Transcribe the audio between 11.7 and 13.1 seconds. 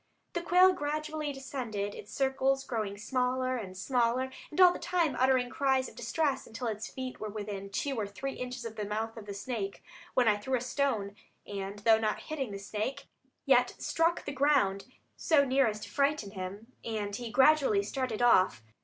though not hitting the snake,